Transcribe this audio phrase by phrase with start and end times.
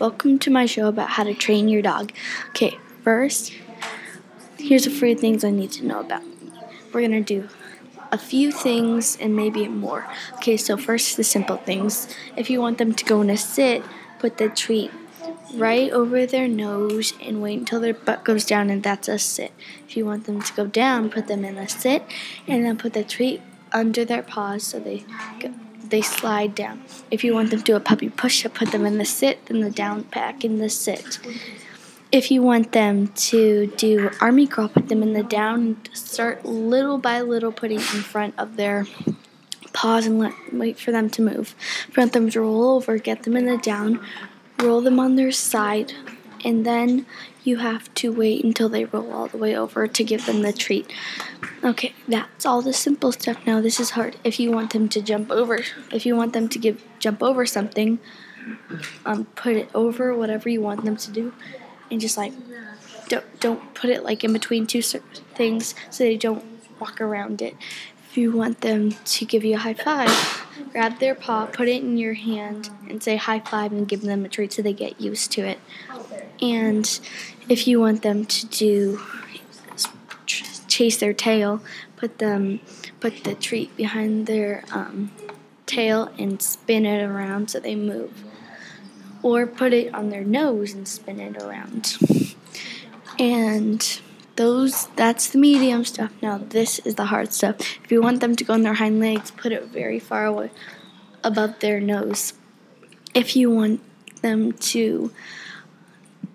[0.00, 2.10] welcome to my show about how to train your dog.
[2.48, 3.52] Okay, first,
[4.58, 6.22] here's a few things I need to know about.
[6.90, 7.50] We're gonna do
[8.10, 10.06] a few things and maybe more.
[10.36, 12.08] Okay, so first, the simple things.
[12.34, 13.82] If you want them to go in a sit,
[14.18, 14.90] put the treat
[15.54, 19.52] right over their nose and wait until their butt goes down, and that's a sit.
[19.86, 22.04] If you want them to go down, put them in a sit
[22.46, 25.04] and then put the treat under their paws so they
[25.38, 25.52] go
[25.90, 26.82] they slide down.
[27.10, 29.46] If you want them to do a puppy push up, put them in the sit,
[29.46, 31.18] then the down pack in the sit.
[32.12, 36.44] If you want them to do army crawl, put them in the down and start
[36.44, 38.86] little by little putting in front of their
[39.72, 41.54] paws and let, wait for them to move.
[41.96, 44.04] Want them to roll over, get them in the down,
[44.58, 45.92] roll them on their side,
[46.44, 47.06] and then
[47.44, 50.52] you have to wait until they roll all the way over to give them the
[50.52, 50.92] treat.
[51.64, 53.38] Okay, that's all the simple stuff.
[53.46, 54.16] Now this is hard.
[54.24, 55.60] If you want them to jump over,
[55.92, 57.98] if you want them to give jump over something,
[59.04, 61.32] um, put it over whatever you want them to do,
[61.90, 62.32] and just like
[63.08, 66.44] don't don't put it like in between two things so they don't
[66.78, 67.56] walk around it.
[68.10, 70.10] If you want them to give you a high five,
[70.72, 74.24] grab their paw, put it in your hand, and say high five and give them
[74.24, 75.60] a treat so they get used to it.
[76.40, 77.00] And
[77.48, 79.00] if you want them to do
[80.66, 81.60] chase their tail,
[81.96, 82.60] put them
[83.00, 85.10] put the treat behind their um,
[85.66, 88.24] tail and spin it around so they move.
[89.22, 91.98] Or put it on their nose and spin it around.
[93.18, 94.00] And
[94.36, 96.10] those that's the medium stuff.
[96.22, 97.56] Now this is the hard stuff.
[97.84, 100.50] If you want them to go on their hind legs, put it very far away
[101.22, 102.32] above their nose.
[103.12, 103.82] If you want
[104.22, 105.12] them to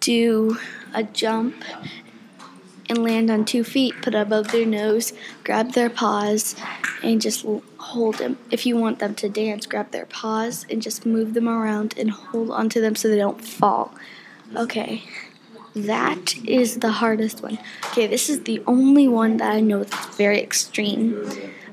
[0.00, 0.58] do
[0.94, 1.54] a jump
[2.88, 5.12] and land on two feet, put above their nose,
[5.44, 6.56] grab their paws,
[7.02, 7.44] and just
[7.78, 8.38] hold them.
[8.50, 12.10] If you want them to dance, grab their paws and just move them around and
[12.10, 13.94] hold onto them so they don't fall.
[14.56, 15.02] Okay.
[15.74, 17.58] That is the hardest one.
[17.88, 21.24] Okay, this is the only one that I know that's very extreme.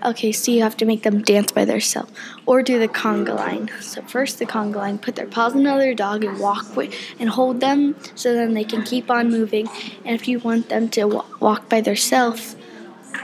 [0.06, 2.12] Okay, so you have to make them dance by themselves
[2.46, 3.72] or do the conga line.
[3.82, 7.28] So first the conga line, put their paws on another dog and walk with, and
[7.28, 9.68] hold them so then they can keep on moving.
[10.06, 12.56] And if you want them to walk by themselves,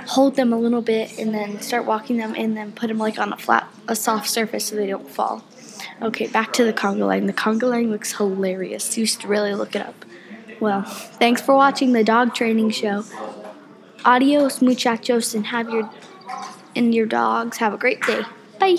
[0.07, 3.19] hold them a little bit and then start walking them and then put them like
[3.19, 5.43] on a flat, a soft surface so they don't fall.
[6.01, 7.27] Okay, back to the conga line.
[7.27, 8.97] The conga line looks hilarious.
[8.97, 10.03] You should really look it up.
[10.59, 13.05] Well, thanks for watching the dog training show.
[14.03, 15.87] Adios, muchachos, and have your
[16.75, 18.23] and your dogs have a great day.
[18.59, 18.77] Bye.